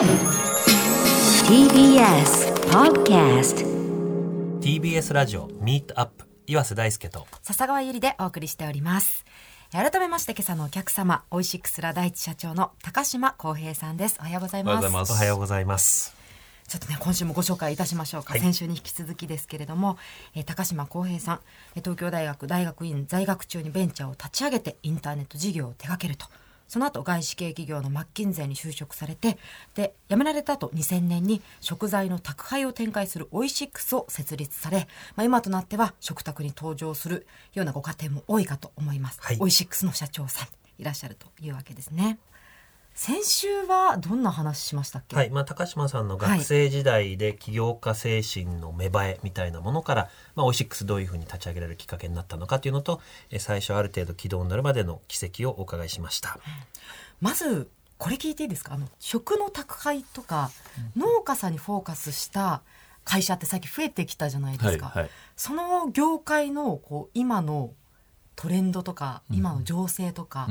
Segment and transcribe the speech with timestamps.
[0.00, 0.08] TBS
[2.70, 3.66] Podcast
[4.60, 7.26] TBS ラジオミートアップ岩瀬大輔と。
[7.42, 9.26] 笹川ゆりでお送りしております。
[9.70, 14.16] 改めまして今朝のお客様オイシックスラ第一社長の高島康平さんです。
[14.20, 15.12] おはようございます。
[15.12, 16.16] おはようございます。
[16.66, 18.40] ちょっとね今週もご紹介いたしましょうか、はい。
[18.40, 19.98] 先週に引き続きですけれども、
[20.34, 21.40] えー高島康平さん
[21.76, 26.26] えー東京大学大学院在学中にベンチャーを立ち上げてインターネット事業を手掛けると
[26.70, 29.38] その後外資系企業のマッキンゼーに就職されて
[29.74, 39.36] で辞められた後2000年に食材の宅配を展開するオイシックスを設立され、まあ、今となっては食卓に登場するようなご家庭も多いかと思います、はい。
[39.40, 40.48] オイシックスの社長さん
[40.80, 42.20] いらっしゃるというわけですね
[43.02, 53.00] 先週はどんな話しましたっけ、はい、まあ、高島さんの学生時代で起業家精神の芽生えみたいなものから、まあ、オイシックスどういうふうに立ち上げられるきっかけになったのかというのと、
[53.30, 56.38] え最初ある程度軌道になるまでの軌跡をお伺いしました。
[57.22, 58.74] まずこれ聞いていいですか？
[58.74, 60.50] あの食の宅配とか、
[60.94, 62.60] 農家さんにフォーカスした
[63.04, 65.10] 会社って最近増えてきたじゃないですか、はいはい。
[65.36, 67.70] その業界のこう今の
[68.36, 70.48] トレンドとか今の情勢とか、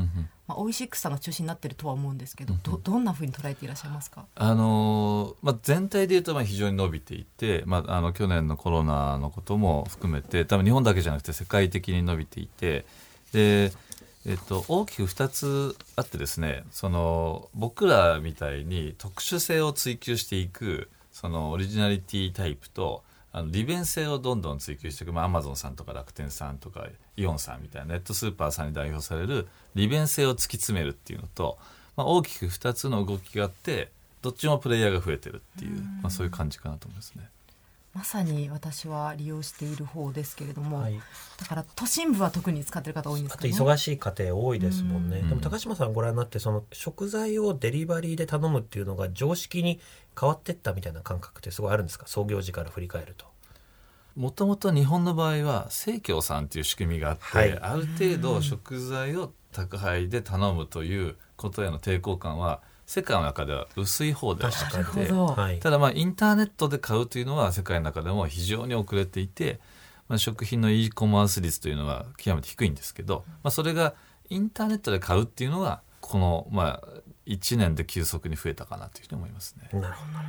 [0.47, 4.25] まあ、オイシックスさんが中心になってるとは思うんですけど、どどんなふうに捉えていらっしゃいますか？
[4.35, 12.85] あのーまあ、全体で言うとまあ非常に伸びていて、まあ、あの去年のコロナのことも含めて多分日本だけじゃなくて世界的に伸びていて
[13.31, 13.71] で、
[14.25, 31.57] えっと、大きく2つあってですねその僕らみたいに特殊性を追求していくそのオリジナリティタイプとあの利便性をどんどん追求していく、まあ、アマゾンさんとか楽天さんとかイオンさんみたいなネットスーパーさんに代表される利便性を突き詰めるっていうのと、
[31.95, 33.91] まあ、大きく2つの動きがあって
[34.21, 37.29] どっちもプレイヤーが増えてるっていう、まあ、そういう感じかなと思いますね。
[37.93, 40.99] まさに私は利用している方ですけれども、はい、
[41.37, 45.19] だから都心部は特に使ってる方多いんですあとかね忙しい家庭多いですもんね。
[45.19, 45.29] うん。
[45.29, 49.79] でも高島さんご覧になってその食材をデリバリーで頼むっていうのが常識に
[50.19, 52.05] 変わってったみたいな感覚ってすごいあるんですか？
[52.07, 53.25] 創業時から振り返ると。
[54.15, 57.59] もともと日本の場合は生協さんっていう仕組みがあって、はい。
[57.59, 65.59] ある程度食材を宅配で頼むということへの抵抗感は世界の中では薄い方では確かになくて。
[65.59, 69.59] ただまあインターネットで買うというのは世界の中でも非常に遅れていて、
[70.07, 73.93] まあ、食品の e コマース率というのは極めて低いんですけど、まあ、それが
[74.29, 76.87] インターネットで買うっていうのがこのまあ
[77.27, 79.79] 1年で急速に増えたかなというふうに思いますね。
[79.79, 80.19] なるほど。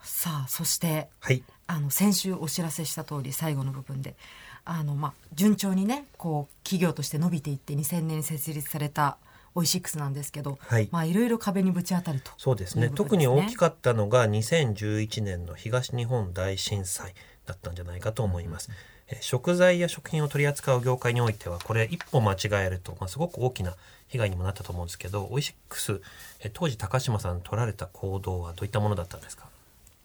[0.00, 1.44] さあそしてはい。
[1.66, 4.16] あの先週お知らせした通り最後の部分で
[4.64, 9.18] あの、まあ、順調にねこう企業として伸びていって2000年に設立された
[9.56, 10.88] オイシックスなんですけど、はい。
[10.92, 12.30] まあ、いろいろ壁にぶち当たると。
[12.38, 12.90] そうですね。
[12.94, 17.14] 特に大きくかったのが2011年の東日本大震災
[17.46, 18.70] だったんじゃないかと思います、
[19.08, 23.76] えー食材や食品を取り扱う業界においてはこれ一歩間違えると、まあ、すごく大きな
[24.08, 26.00] 被害にもなったと思うんですけどオイシックス、
[26.40, 29.46] えー当時高島さん取られた行動はどういったものだったんですか？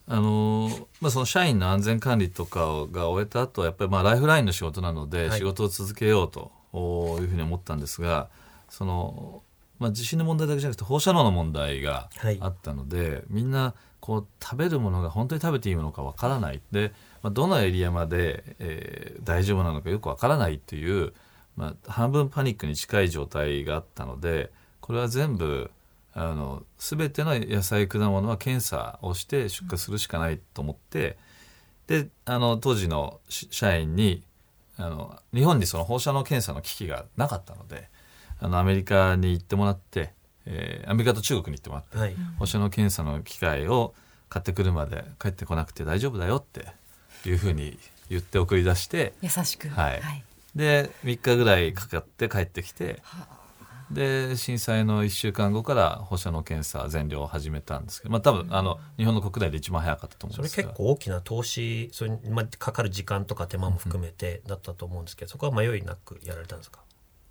[0.06, 5.38] あのーまあ、その社員の安全管理とかが終えた後はやっぱりまあライフラインの仕事なのではい。
[5.38, 6.52] 仕事を続けようと
[7.20, 8.28] いうふうに思ったんですが、
[8.72, 9.42] その、
[9.78, 12.38] まあ、地震の問題だけじゃなくて放射能の問題がはい。
[12.40, 16.62] あったので、みんなこう食べるものが本当に食べていいものかわからない。
[16.72, 21.12] で、まあ、どのエリアまで、えー大丈夫なのかよくわからないっていう、
[21.56, 24.50] まあ、半分パニックに近い状態があったので
[24.80, 25.70] これは全部
[26.14, 31.16] あの全ての野菜果物は検査をして出荷するしかないと思って、
[31.86, 34.22] であの当時のし社員に
[34.76, 37.88] あの日本にその放射能検査の機器がなかったので
[38.42, 40.12] あのアメリカに行ってもらって、
[40.46, 42.14] えーアメリカと中国に行ってもらって、はい。
[42.38, 43.94] 放射能検査の機械を
[44.28, 46.66] 買ってくるまで帰ってこなくて大丈夫だよって
[47.28, 47.78] いうふうに
[48.10, 50.02] 言って送り出して優しく、はい。
[50.56, 53.00] で3日ぐらいかかって帰ってきて
[53.90, 66.80] で震災の1週間後から放射能検査全量を始めたんですけど、まあ、多分あの日本の国内で一番早かったと思うんそれですが結構大きな投資それに、まあ、かかる時間とか手間も含めてだったと思うんですけどそこは迷いなくやられたんですか？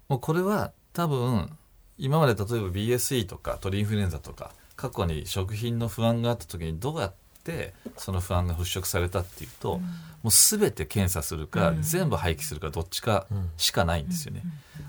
[0.08, 1.50] もうこれは多分
[1.98, 9.80] 今まで例えば BSE とか鳥インフルエンザとか過去に食品の不安があった時にどうやってその不安が払拭されたっていうと、
[10.24, 13.26] もう全て検査するか、全部廃棄するかどっちか
[13.58, 14.44] しかないんですよね。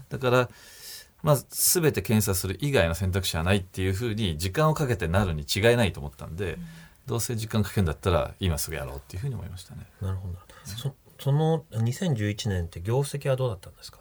[0.08, 0.49] だから
[1.22, 6.58] まあ、全て検査する以外の選択肢はないっていうふうに時間をかけてなるに違いないと思ったんで、
[7.06, 9.87] どうせ時間かけるんだったら今すぐやろうっていうふうに思いましたね。
[10.00, 10.34] なるほど。
[10.64, 13.98] そその2011年って業績はどうだったんですか、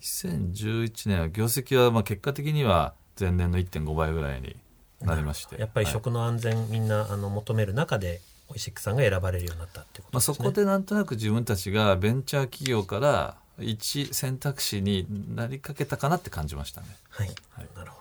[0.00, 4.56] 2011年は業績はまあ結果的には前年の1.5倍ぐらいに
[5.02, 10.36] なりましてやっぱりはい食の安全、みんなあの求める中でオイシックさんが選ばれるようになったってことまあ、ですね。
[10.36, 16.86] そこでなんとなく自分たちがベンチャー企業から一選択肢になりかけたかなって感じましたね。
[17.10, 17.99] はい、はいなるほど。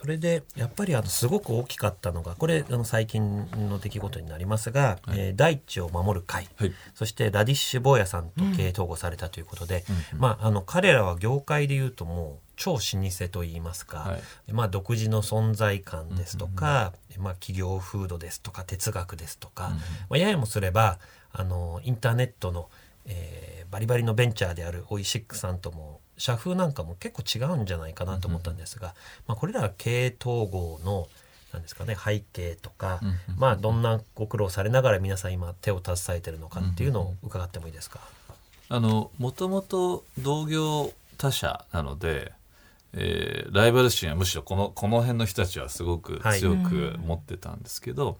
[0.00, 6.72] それでやっぱりあのすごく大きかったのがこれあの最近の出来事になりますが、えー大地を守る会、はい。
[6.94, 9.84] そしてラディッシュ坊やさんと経営統合されたということで、
[10.16, 14.52] まあ、あの彼らは業界でいうともう超老舗といいますか、はい。
[14.52, 19.70] まあ、独自の存在感ですとか、まあ、企業風土ですとか哲学ですとか、
[20.08, 21.00] まあ、ややもすれば
[21.32, 22.68] あのインターネットの、
[23.08, 28.94] えーバリバリのベンチャーであるオイシックさんとも社風なんかも結構違うんじゃないかなと思ったんですが、
[29.26, 31.06] まあ、これらは経営統合の
[31.52, 33.00] なんですかね背景とか、
[33.36, 38.00] まあどんなご苦労されながら皆さん今手を携えてるのかっていうのを伺ってもいいですか？
[38.70, 42.32] あのもともと同業他社なので、
[42.94, 46.40] えーライバル心はむしろこのこの辺の人たちはすごくはい。
[46.40, 48.18] 強く持ってたんですけど、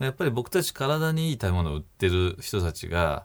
[0.00, 3.24] やっぱり僕たち体にいい食べ物を売ってる人たちが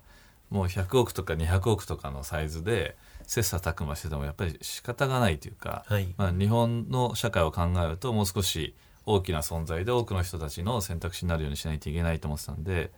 [0.50, 2.96] もう100億とか200億とかのサイズで
[3.26, 6.14] 切磋琢磨しててもやっぱり仕方がないというか、はい。
[6.18, 8.74] まあ、日本の社会を考えるともう少し
[9.06, 12.92] 大きな存在で多くの人たちの選択肢になるようにしないといけないと思ってたんで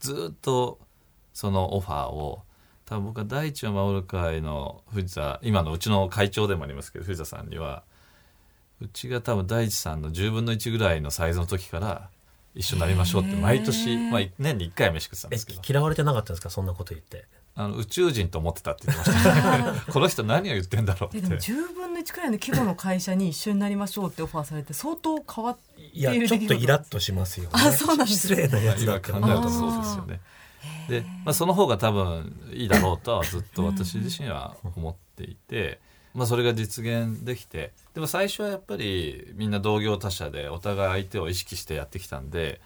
[0.00, 0.80] ずっと
[1.32, 2.42] そのオファーを
[2.84, 7.84] 多分僕は第一を守る会の藤田今のうちの会長でもありますけど藤田さんには
[8.80, 12.10] うちが多分第一さんの10分の1ぐらいのサイズの時から
[12.54, 15.62] 一緒になりましょうって毎年、まあ、年に1回は飯食ってたんえですけど。
[15.66, 16.50] 嫌われてなかったんですか？
[16.50, 17.26] そんなこと言って。
[17.54, 19.58] あの宇宙人と思ってたって言ってました。
[19.72, 21.18] ね この人何を言ってんだろうって。
[21.18, 27.50] えでも10分の1くらいの規模の会社に一緒になりましょうってオファーされて相当変わっていやちょっとイラッとしますよ、ね。
[27.56, 30.20] あそうなんです失礼なやつだ考えるとそうですよね。
[30.88, 35.80] で、まあ、その方が多分いいだろうとはずっと私自身は思っていて、
[36.14, 42.60] まあ、それが実現できてでも最初はやっぱりみんな同業他社でお互い相手を意識してやってきたんで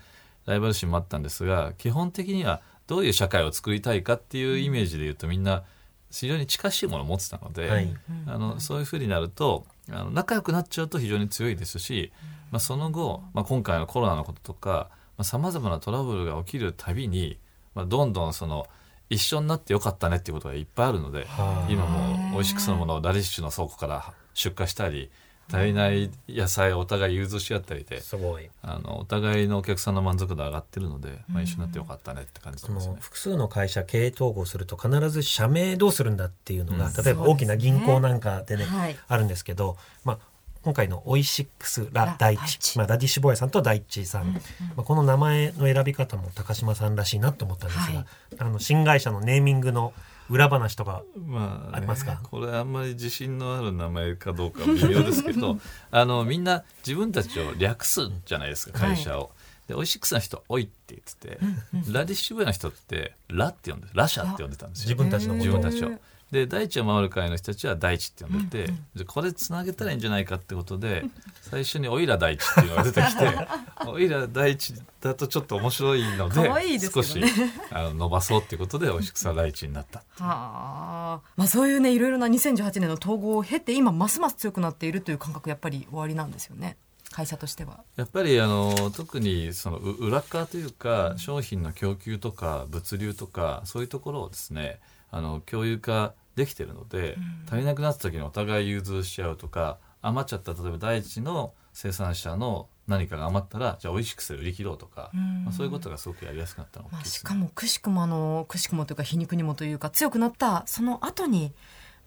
[0.46, 5.64] ライバル心もあったんですが基本的にはどういう社会を作りたいかっていうイメージで言うとみんな
[6.10, 7.94] 非常に近しいものを持ってたので、はい。
[8.26, 12.12] あのそういうふうになるとあの仲良くなっちゃうと非常に強いですし、
[12.50, 14.88] まあ、その後、まあ、今回のコロナのこととか
[15.22, 17.38] さまざ、まなトラブルが起きるたびに、
[17.75, 18.66] まあ、どんどんその
[19.11, 21.70] 一緒になってよかったねっていうことがいっぱいあるのではあ。
[21.70, 25.11] 今もうオイシックスのものをラディッシュの倉庫から出荷したり
[25.49, 28.50] 足りない野菜をお互い融通し合ったりですごい。
[28.62, 32.94] あのお互いのお客さんの満足度上がってるので、まあ、一緒になってよかったねって感じそてますね。
[32.94, 36.93] の複数の会社経営統合すると必ず社名どうするんだっていうのが、うん。
[37.05, 38.97] 例えば大きな銀行なんかでね、はい。
[39.06, 40.19] あるんですけど、まあ、
[40.66, 42.40] 今回のオイシックスラ大地。
[42.40, 42.78] ラ大地。
[42.78, 44.40] まあ、ラディッシュボーヤさんと大地さん、ま
[44.78, 48.06] あ、この名前の選び方も高島さんらしいなと思ったんですが、はい。
[48.38, 49.92] あの新会社のネーミングの
[50.28, 52.18] 裏話とかまあね、ありますか？
[52.24, 55.56] これあんまり自信のある名前かどうかは微妙ですけど
[55.92, 59.30] あのみんな自分たちを略すじゃないですか会社を。
[59.68, 64.84] でオイシックスの人「おい」って言ってて、ラディッシュ部の人って「ラ」って呼んでラシャって呼んでたんですよ。
[64.86, 65.44] 自分たちのこと。
[65.44, 65.96] を自分たちを。
[66.31, 71.05] で大地を守る会の人たちは大地って呼んでて、じゃあこれつなげたらいいんじゃないかってことで
[71.43, 73.49] 最初に「おいら大地」っていうのが出てきて
[73.87, 77.23] 「おいら大地」だとちょっと面白いので可愛いですけ少し
[77.70, 80.00] あの伸ばそうっていうことでオイシックスは大地になった。
[80.00, 86.76] はあ、まあ、そういうねいろいろな2018年の統合を経て今ますます強くなっているという感覚やっぱり終わりなんですよね
[87.12, 87.84] 会社としては。
[87.96, 94.81] やっぱりあの特にそのう裏側というか商品の供給とか物流とかそういうところをですね
[95.16, 97.16] あの共有化できてるので、
[97.46, 111.54] 足りなくなった時にお互い融通し合うとか余っちゃった例えば第一の生産者の何かが余ったらじゃあ美味しくする売り切ろうとか、まあ、そういうことがすごくやりやすくなったのが大まあ、しかもくしくもあのくしくもというか皮肉にもというか強くなったその後に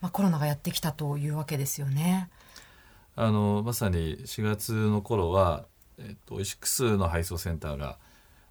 [0.02, 2.30] まあコロナがやってきたというわけですよね。
[3.16, 5.66] あのまさに4月の頃は、
[5.98, 7.98] えっと、オイシックスの配送センターが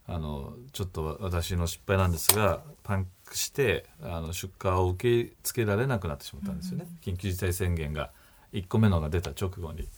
[0.06, 8.10] あのちょっと私の失敗なんですがパンクしてあの出荷を受け付けられなくなってしまったんですよね、緊急事態宣言が
[8.52, 9.88] 1個目のが出た直後に。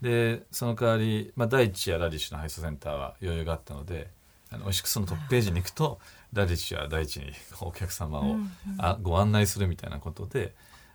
[0.00, 4.08] でその代わり、まあ、第一やラディッシュの配送センターは余裕があったので
[4.50, 5.98] あのオイシックスのトップページに行くと
[6.32, 8.36] ラディッシュや第一にお客様を、
[8.78, 10.54] あご案内するみたいなことで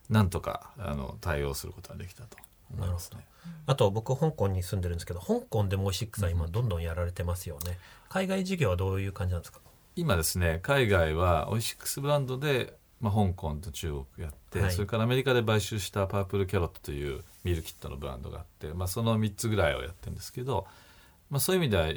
[0.10, 2.38] なんとかあの対応することができたと
[2.74, 3.26] 思いますね。
[3.66, 7.78] あと僕香港に住んでるんですけど香港でもオイシックスは今どんどんやられてますよね。
[8.08, 9.60] 海外事業はどういう感じなんですか？
[9.96, 14.72] 今ですね海外はオイシックスブランドで、まあ、香港と中国やって、はい。
[14.72, 20.66] それからアメリカで買収したパープルキャロットというミルキットのブランドがあって、まあ、その3つぐらいをやってるんですけど、
[21.30, 21.88] まあ、そういう意味では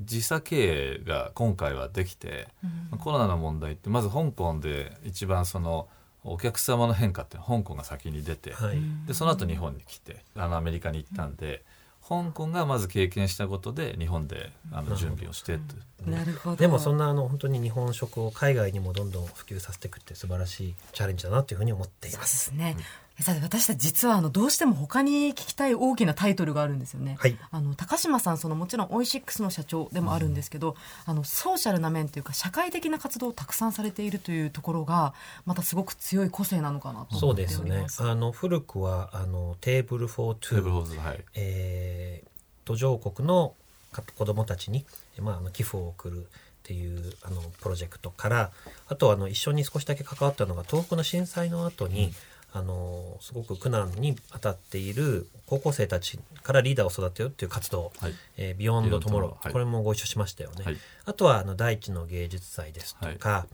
[0.00, 5.88] 自社経営が今回はできて、まあコロナの問題ってまず香港で一番その
[6.24, 11.64] お客様の変化って香港が先に出て、はい、でその後日本に来てあのアメリカに行ったんで、
[12.06, 16.56] 香港がまず経験したことで日本であの準備をしてというなるほど。
[16.56, 22.24] でもそんなあの本当に日本食を海外にもどんどん普及させていくって素晴らしいチャレンジだなというふうに思っていそうま。
[22.24, 22.76] ですすね、
[23.20, 27.16] さて私たち実はあのどうしても他に聞きたい大きなタイトルがあるんですよね。
[27.18, 27.36] はい。
[27.50, 35.14] あの高島さんそのもちろんオイシックスの社長でもあるんですけど、あのソーシャルな面というか社会的な活動をたくさんされているというところが
[35.44, 37.86] またすごく強い個性なのかなとそう思ってですね。
[37.98, 41.24] あの古くはあの Table for T Table for Two はい。
[41.34, 42.32] えー
[42.64, 43.54] 途上国の
[43.92, 44.84] か子どもたちに、
[45.20, 46.24] まあ、あの寄付を送るっ
[46.62, 48.50] ていうあのプロジェクトから
[48.88, 52.12] あとあの一緒に少しだけ関わったのが東北の震災の後に、
[52.54, 58.14] あのすごく苦難に当たっている高校生たちからリーダーを育てようっていう活動、はい。
[58.36, 59.52] えー Beyond Tomorrow はい。
[59.52, 60.64] これもご一緒しましたよね。
[60.64, 60.76] はい。
[61.06, 63.46] あとはあの大地の芸術祭ですとか、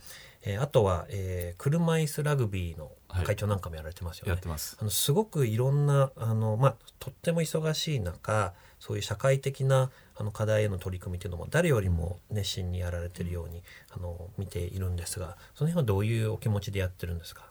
[0.43, 2.91] えーあとは、えー車椅子ラグビーの
[3.25, 4.39] 会長なんかもやられてますよね。
[4.57, 4.77] す。
[4.79, 17.43] あのすごくいろんなあの、まあ、とっても忙しい中そういう社会的なあの課題への取り組みというのも誰よりも熱心にやられてるようにあの見ているんですがその辺はどういうお気持ちでやってるんですか？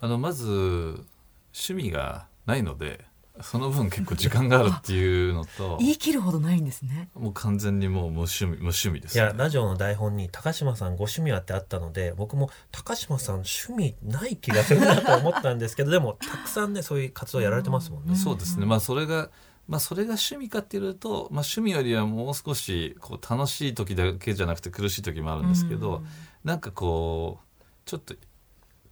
[0.00, 1.04] あのまず
[1.52, 3.04] 趣味がないので
[3.42, 7.08] その分結構時間があるっていうのと 言い切るほどないんですね。
[7.14, 18.16] もう完全にもう無趣味無趣味です、いやラジオの台本に高島さんご趣味はってあったので僕も高島さん趣味ない気がするなと思ったんですけどでもたくさんねそういう活動やられてますもんね。
[18.16, 19.30] そうですねまあそれが
[19.68, 26.02] まあそれが趣味かっていうと、まあ、趣味よりはもう少しこう楽しい時だけじゃなくて苦しい時もあるんですけど、
[26.42, 28.14] なんかこうちょっと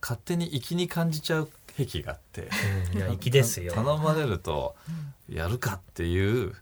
[0.00, 2.49] 勝手に粋に感じちゃう癖があって。
[2.93, 2.99] うん。
[2.99, 3.73] いや 粋ですよ。
[3.73, 4.76] 頼まれると
[5.28, 6.55] やるかっていう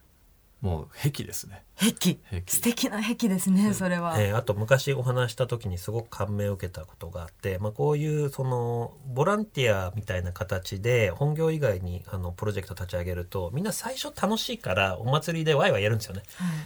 [0.61, 1.63] もう癖ですね。
[1.79, 4.19] 壁壁素敵な壁ですねそれは。
[4.19, 16.23] えーあと昔お話した時にすごく感銘を受けたことがあって、まあ、こういうそのボランティアみたいな形で本業以外にあのプロジェクト立ち上げるとみんな最初楽しいからお祭りでワイワイやるんですよね。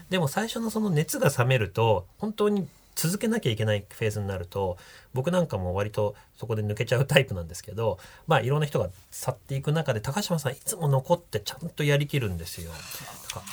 [0.10, 4.78] でも最初のその熱が冷めると本当に続けなきゃいけないフェーズになると
[5.14, 12.72] 僕なんかも割とそこで抜けちゃうタイプなんですけどまあいろんな人が去っていく中で高島さんいつも残ってちゃんとやりきるんですよ。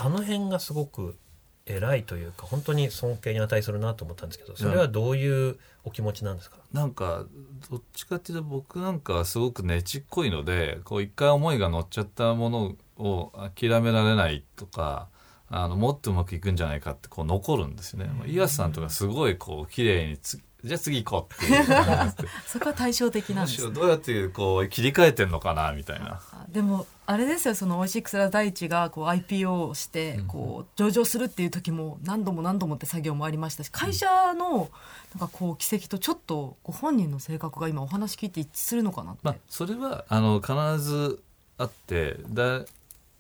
[0.01, 1.17] あの辺がすごく
[1.69, 7.27] 偉いというか本当に尊敬に値するなと思ったんですけどそれはどういうお気持ちなんですか、なんか
[7.71, 15.09] どっちかっていうと僕なんかはすごくねちっこいのでこう一回思いが乗っちゃったものを諦められないとか
[15.51, 18.11] あのもっとうまくいくんじゃないかってこう残るんですよね。
[18.27, 21.65] イアスさんとかすごいこう綺麗につじゃあ次行こうっていう。
[22.47, 23.63] そこは対照的なんです。
[23.63, 26.21] むしろどうやってこう切り替えてんのかなみたいな。
[26.33, 34.69] あでもあれですよそのオイシックスラ大地がこう IPO をしてこう上場するっていう時も何度も何度もって作業もありましたし会社の
[35.15, 41.23] なんかこう軌跡とちょっとご本人の性格が今お話聞いて一致するのかなって、まあ、それはあの必ず
[41.57, 42.65] あってだ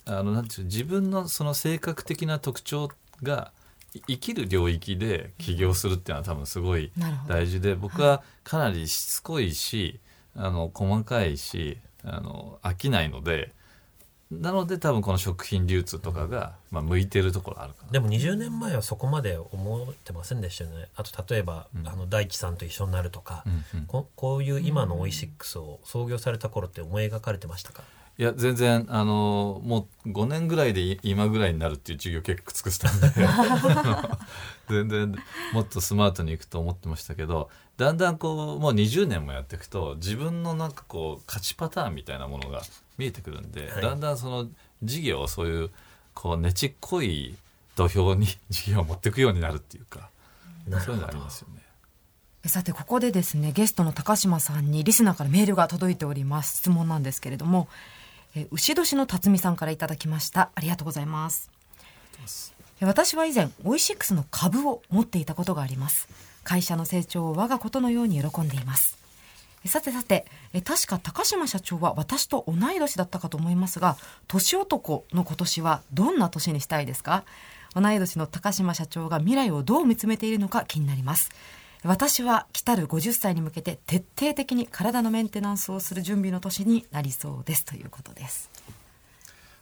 [0.08, 2.90] あのなんていう自分のその性格的な特徴
[3.22, 3.52] が
[3.94, 6.90] い生きる領域で起業するっていうのは多分すごい
[7.26, 10.00] 大事で僕はかなりしつこいし
[10.34, 13.52] あの細かいしあの飽きないので
[14.30, 17.92] なので多分この食品流通とかが、まあ、向いてるところあるかな。
[17.92, 20.88] でも20年前はそこまで思ってませんでしたよね。
[20.96, 23.86] あと例えば、あの大地さんと一緒になるとか、うんうん。
[23.86, 27.82] ここういう今のオイシックスを創業された頃って思い描かれてましたか？
[28.18, 33.08] いや全然あのもう5年ぐらいでい今ぐらいになるっていう授業結構尽くしたんで。
[34.68, 35.14] 全然
[35.52, 37.48] もっとスマートにいくと思ってましたけど
[37.78, 42.60] だんだんこうもう20年もやっていくと自分のなんかこう勝ちパターンみたいなものが
[42.98, 43.82] 見えてくるんで、はい。
[43.82, 44.48] だんだんその
[44.82, 45.70] 事業をそういう
[46.12, 47.36] こうねちっこい
[47.76, 50.10] 土俵に事業を持っていくようになるっていうか
[50.84, 51.62] そういうのありますよね。
[52.46, 56.58] さてここでですねゲストの高島さんにリスナーからメールが届いております。
[56.58, 57.68] 質問なんですけれども
[58.34, 60.50] えー牛年の辰巳さんからいただきました。
[60.54, 61.50] ありがとうございます。
[62.80, 66.08] え私は以前オイシックスの株を持っていたことがあります。
[66.44, 68.96] 会社の成長を我がことのように喜んでいます。
[69.64, 73.96] えさてさてえ確か高島社長は私と同い年だったかと思いますが
[74.28, 77.24] 年男の今年はどんな年にしたいですか？
[77.74, 81.30] 同い年の高島社長が未来をどう見つめているのか気になります。
[81.84, 88.50] 私は来たる50歳に向けて徹底的に体のメンテナンスをする準備の年になりそうですということです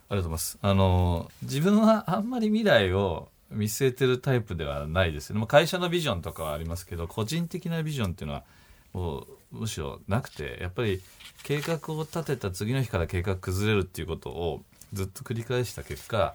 [0.09, 0.59] ありがとうございます。
[0.63, 5.39] あの自分はあんまり未来を見据えてるタイプではないですね。
[5.39, 8.45] まあ会社のビジョンとかはありますけど、個人的なビジョンっていうのは
[8.93, 11.03] もうむしろなくて、やっぱり
[11.43, 16.35] 計画を立てた次の日から計画崩れるっていうことをずっと繰り返した結果、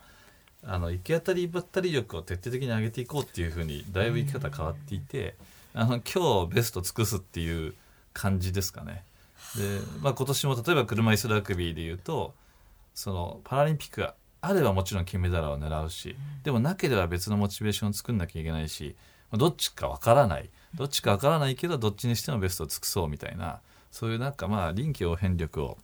[0.66, 5.36] あの行き当たりばったり力を徹底的に上げていこうっていうふうにだいぶ生き方変わっていて、
[5.74, 7.74] あの今日ベスト尽くすっていう
[8.14, 9.04] 感じですかね。
[9.56, 12.34] で、まあ今年も例えば車椅子ラグビーで言うと。
[12.94, 18.96] そのパラリンピックがあればもちろん金メダルを狙うし、でもなければ別のモチベーションを作んなきゃいけないし
[19.32, 23.60] まあどっちかわからないどっちかわからないけどどっちにしてもベストを尽くそうみたいな
[23.92, 25.78] そういうなんかまあ臨機応変力を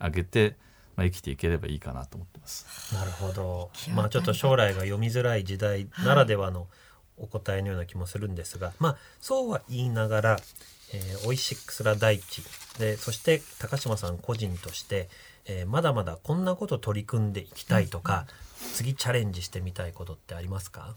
[0.00, 0.56] 上げて、
[0.96, 2.94] まあ、生きていければいいかなと思ってます。
[2.94, 6.66] なるほどまあちょっと将来が読みづらい時代ならではの
[7.18, 10.36] お答えのような気もするんですが、まあそうは言いながら、
[10.92, 12.42] えー、オイシックスラ大地
[12.78, 15.08] でそして高島さん個人として、
[15.46, 18.26] えーまだまだこんなこと取り組んでいきたいとか、
[18.74, 20.94] 次チャレンジしてみたいことってありますか？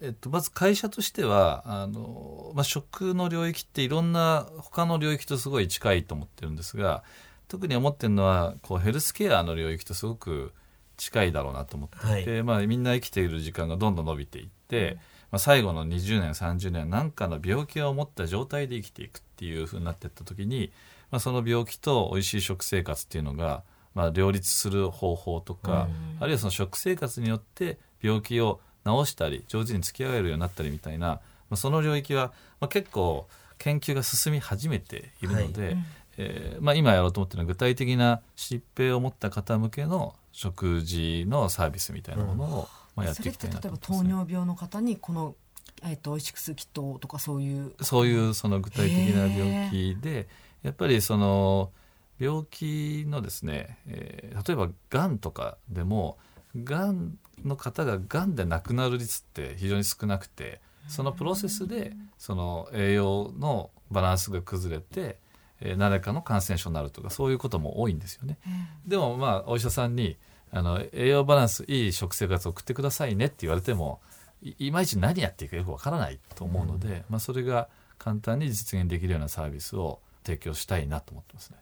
[0.00, 7.02] えっと、まず会社としてはあの、まあ、食の領域っていろんな他の領域とすごい近いと思ってるんですが
[7.48, 10.52] 特に思ってるのはこうヘルスケアの領域とすごく
[10.98, 14.98] 近いだろうなと思っていて、まあ、みんな生きている時間がどんどん伸びていって、
[15.30, 20.72] まあ、最後の20年30年何かの病気を持った状態で生きていくっていうふうになっていった時に、
[21.10, 23.62] まあ、その病気と美味しい食生活っていうのが、
[23.94, 25.88] まあ、両立する方法とか、
[26.20, 31.20] あるいはその食生活によって病気を治したり上手に付き合えるようになったりみたいな、ま
[31.52, 33.26] あ、その領域は、まあ、結構
[33.58, 35.76] 研究が進み始めているので、
[36.16, 44.04] えーまあ、今やろうと思ってるのは具体的な疾病を持った方向けの食事のサービスみたいなものを、まあ、やっそれってていきたいな例えば糖。
[44.04, 45.34] 尿病の方にこの、
[45.82, 50.28] えー、とオイシックスキットとかそういうそういうその具体的な病気で
[50.62, 51.70] やっぱりその
[52.18, 56.18] 病気のですね、えー例えばがんとかでも
[56.64, 65.18] がんの方ががんで亡くなる率って非常に少なくてそのプロセスでその栄養のバランスが崩れて、
[65.60, 68.38] えー何らかの感染症になるとかそういうことも多いんですよね。
[68.86, 70.16] でもまあお医者さんに
[70.50, 74.00] あの栄養バランスいい食生活を送ってくださいねって言われても
[74.42, 81.56] いいまいち何やっていいかよくわからないと思うので、まあ、それが簡単に実現できるようなサービスを提供したいなと思ってますね。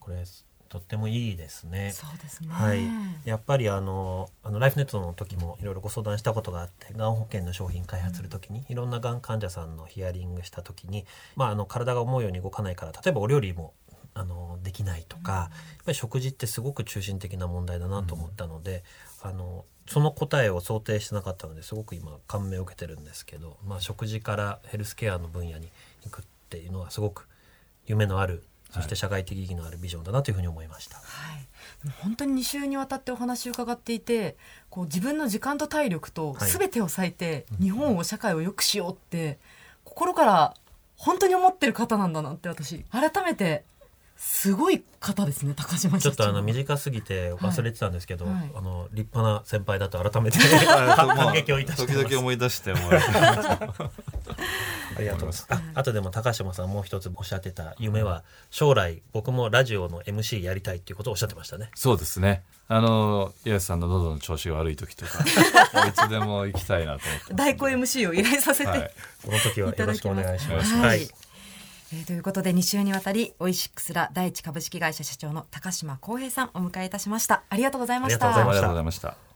[0.00, 0.24] これ
[0.68, 1.92] とってもいいですね。
[1.92, 2.80] そうですね、はい、
[3.24, 11.06] やっぱりあのあのライフネットの時もいろいろご相談したことがあってがん保険の商品開発する時にいろんながん患者さんのヒアリングした時に、
[11.36, 13.72] まあ、あの体が思うように動かないから例えばお料理も
[14.12, 15.50] あのできないとか、や
[15.82, 18.84] っぱり食事ってすごく中心的な問題だなと思ったので、
[19.22, 25.70] あのその答えを想定してなかったのですごく今感銘を受けてるんですけど、まあ、食事からヘルスケアの分野に
[26.04, 27.26] 行くっていうのはすごく
[27.86, 30.98] 夢のあるそして社会的意義のあるビジョンだなというふうに思いました。
[30.98, 31.02] は
[31.38, 31.48] い、
[31.82, 34.36] でも本当に2週にわたってお話を伺っていて
[34.68, 36.50] こう自分の時間と体力とはい。
[36.50, 39.38] 全てを割いて日本を社会を良くしようって
[39.84, 40.54] 心から
[40.96, 43.64] 本当に思ってる方なんだなって私改めて
[44.20, 51.86] すごい方ですね高島社長ちょっとあの短すぎて忘れてたんですけど、はいはいあの立派な先輩だと改めてまあ感激をいたし。
[51.86, 52.90] 時々思い出してもあ
[54.98, 55.46] りがとうございます。
[55.50, 61.70] あ、あとでも高島さんもう一つおっしゃってた夢は将来僕もラジオの MC やりたいっていうことをおっしゃってましたね。
[61.76, 65.20] そうですねあの岩瀬さんの喉の調子が悪い時とか
[65.86, 68.90] いつでも行きたいなと思ってます代行 MC を依頼させて、はい
[69.24, 70.74] この時はよろしくお願いします。
[70.74, 71.27] いただきますはい。
[71.92, 77.44] えーということで2週にわたりオイシックスラ第一株式会社社長の高島康平さんお迎えいたしました。
[77.48, 78.26] ありがとうございました。
[78.26, 78.60] ありがとうございました。
[78.60, 79.27] ありがとうございました